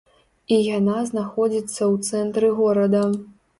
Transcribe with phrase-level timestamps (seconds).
[0.55, 3.07] І яна знаходзіцца ў цэнтры горада.